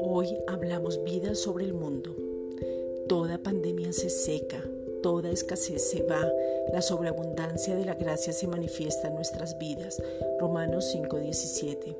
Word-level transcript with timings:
Hoy 0.00 0.28
hablamos 0.46 1.02
vida 1.02 1.34
sobre 1.34 1.64
el 1.64 1.72
mundo. 1.72 2.14
Toda 3.08 3.42
pandemia 3.42 3.92
se 3.92 4.10
seca, 4.10 4.64
toda 5.02 5.30
escasez 5.30 5.82
se 5.82 6.02
va, 6.02 6.30
la 6.72 6.82
sobreabundancia 6.82 7.74
de 7.74 7.84
la 7.84 7.94
gracia 7.94 8.32
se 8.32 8.46
manifiesta 8.46 9.08
en 9.08 9.16
nuestras 9.16 9.58
vidas. 9.58 10.00
Romanos 10.38 10.84
5:17. 10.92 11.96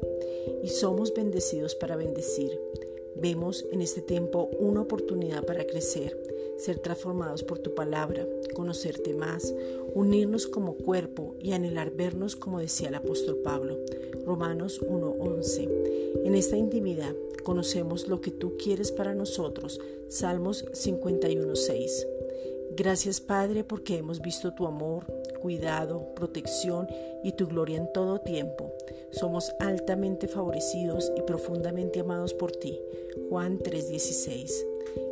Y 0.63 0.69
somos 0.69 1.13
bendecidos 1.15 1.75
para 1.75 1.97
bendecir. 1.97 2.61
Vemos 3.17 3.65
en 3.73 3.83
este 3.83 4.01
tiempo 4.01 4.49
una 4.61 4.83
oportunidad 4.83 5.45
para 5.45 5.65
crecer, 5.65 6.17
ser 6.59 6.79
transformados 6.79 7.43
por 7.43 7.59
tu 7.59 7.75
palabra, 7.75 8.27
conocerte 8.55 9.15
más, 9.15 9.55
unirnos 9.95 10.47
como 10.47 10.75
cuerpo 10.75 11.35
y 11.41 11.53
anhelar 11.53 11.93
vernos 11.93 12.37
como 12.37 12.61
decía 12.61 12.89
el 12.89 12.97
apóstol 12.97 13.39
Pablo. 13.43 13.79
Romanos 14.27 14.81
1:11. 14.83 15.69
En 16.25 16.35
esta 16.35 16.57
intimidad 16.57 17.15
conocemos 17.45 18.09
lo 18.09 18.21
que 18.21 18.31
tú 18.31 18.57
quieres 18.59 18.93
para 18.93 19.15
nosotros. 19.15 19.81
Salmos 20.09 20.67
51:6. 20.73 22.07
Gracias 22.77 23.21
Padre 23.21 23.65
porque 23.65 23.97
hemos 23.97 24.21
visto 24.21 24.55
tu 24.55 24.67
amor, 24.67 25.05
cuidado, 25.41 26.15
protección 26.15 26.87
y 27.25 27.33
tu 27.33 27.47
gloria 27.49 27.79
en 27.79 27.93
todo 27.93 28.21
tiempo. 28.21 28.73
Somos 29.11 29.53
altamente 29.59 30.29
favorecidos 30.29 31.11
y 31.17 31.23
profundamente 31.23 32.01
amados 32.01 32.35
por 32.35 32.53
ti. 32.53 32.79
Juan 33.29 33.59
3:16. 33.59 34.65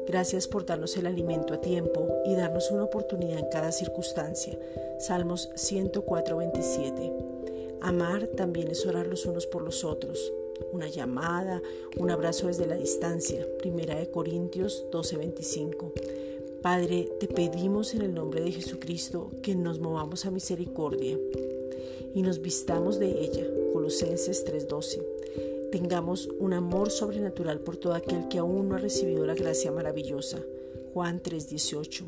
Gracias 0.07 0.47
por 0.47 0.65
darnos 0.65 0.97
el 0.97 1.07
alimento 1.07 1.53
a 1.53 1.61
tiempo 1.61 2.07
y 2.25 2.35
darnos 2.35 2.71
una 2.71 2.85
oportunidad 2.85 3.39
en 3.39 3.49
cada 3.49 3.73
circunstancia. 3.73 4.57
Salmos 5.01 5.51
104:27. 5.57 7.13
Amar 7.81 8.29
también 8.29 8.69
es 8.71 8.87
orar 8.87 9.09
los 9.09 9.27
unos 9.27 9.47
por 9.47 9.63
los 9.63 9.85
otros. 9.85 10.33
Una 10.73 10.89
llamada, 10.89 11.61
un 11.99 12.11
abrazo 12.11 12.47
desde 12.47 12.67
la 12.67 12.77
distancia. 12.77 13.47
Primera 13.59 13.97
de 13.97 14.09
Corintios 14.09 14.85
12:25. 14.93 15.93
Padre, 16.63 17.09
te 17.21 17.27
pedimos 17.27 17.95
en 17.95 18.03
el 18.03 18.15
nombre 18.15 18.41
de 18.43 18.53
Jesucristo 18.53 19.31
que 19.43 19.55
nos 19.55 19.81
movamos 19.81 20.25
a 20.25 20.31
misericordia 20.31 21.19
y 22.15 22.23
nos 22.23 22.41
vistamos 22.41 22.99
de 22.99 23.11
ella. 23.11 23.47
Colosenses 23.73 24.45
3:12. 24.45 25.03
Tengamos 25.73 26.29
un 26.39 26.53
amor 26.53 26.91
sobrenatural 26.91 27.61
por 27.61 27.77
todo 27.77 27.95
aquel 27.95 28.29
que 28.29 28.39
aún 28.39 28.69
no 28.69 28.77
ha 28.77 28.79
recibido 28.79 29.27
la 29.27 29.35
gracia 29.35 29.71
maravillosa. 29.73 30.39
Juan 30.93 31.21
3:18 31.23 32.05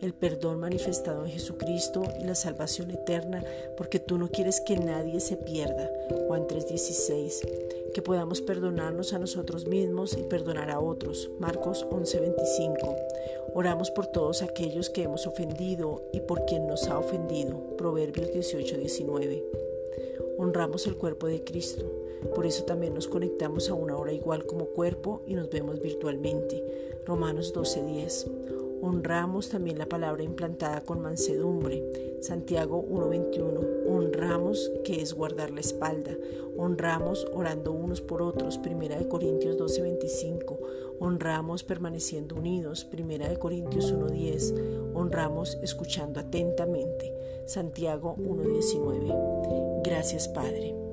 el 0.00 0.12
perdón 0.12 0.60
manifestado 0.60 1.24
en 1.24 1.30
Jesucristo 1.30 2.02
y 2.20 2.24
la 2.24 2.34
salvación 2.34 2.90
eterna, 2.90 3.42
porque 3.78 3.98
tú 3.98 4.18
no 4.18 4.28
quieres 4.28 4.60
que 4.60 4.76
nadie 4.76 5.20
se 5.20 5.36
pierda. 5.36 5.90
Juan 6.26 6.46
3:16. 6.46 7.40
Que 7.94 8.02
podamos 8.02 8.42
perdonarnos 8.42 9.14
a 9.14 9.18
nosotros 9.18 9.66
mismos 9.66 10.16
y 10.18 10.22
perdonar 10.24 10.70
a 10.70 10.80
otros. 10.80 11.30
Marcos 11.38 11.86
11:25. 11.90 12.94
Oramos 13.54 13.90
por 13.90 14.06
todos 14.06 14.42
aquellos 14.42 14.90
que 14.90 15.04
hemos 15.04 15.26
ofendido 15.26 16.02
y 16.12 16.20
por 16.20 16.44
quien 16.44 16.66
nos 16.66 16.88
ha 16.88 16.98
ofendido. 16.98 17.58
Proverbios 17.78 18.32
18:19. 18.32 19.42
Honramos 20.36 20.86
el 20.86 20.96
cuerpo 20.96 21.26
de 21.26 21.42
Cristo. 21.42 22.05
Por 22.34 22.46
eso 22.46 22.64
también 22.64 22.94
nos 22.94 23.08
conectamos 23.08 23.70
a 23.70 23.74
una 23.74 23.96
hora 23.96 24.12
igual 24.12 24.46
como 24.46 24.66
cuerpo 24.66 25.22
y 25.26 25.34
nos 25.34 25.50
vemos 25.50 25.80
virtualmente. 25.80 26.62
Romanos 27.06 27.52
12:10. 27.54 28.26
Honramos 28.82 29.48
también 29.48 29.78
la 29.78 29.86
palabra 29.86 30.22
implantada 30.22 30.82
con 30.82 31.00
mansedumbre. 31.00 32.18
Santiago 32.20 32.84
1.21. 32.88 33.88
Honramos 33.88 34.70
que 34.84 35.00
es 35.00 35.14
guardar 35.14 35.50
la 35.50 35.60
espalda. 35.60 36.16
Honramos 36.58 37.26
orando 37.32 37.72
unos 37.72 38.00
por 38.00 38.22
otros. 38.22 38.58
Primera 38.58 38.98
de 38.98 39.08
Corintios 39.08 39.56
12.25. 39.56 40.58
Honramos 41.00 41.64
permaneciendo 41.64 42.36
unidos. 42.36 42.84
Primera 42.84 43.28
de 43.28 43.38
Corintios 43.38 43.92
1.10. 43.92 44.94
Honramos 44.94 45.58
escuchando 45.62 46.20
atentamente. 46.20 47.12
Santiago 47.46 48.16
1.19. 48.18 49.82
Gracias 49.84 50.28
Padre. 50.28 50.85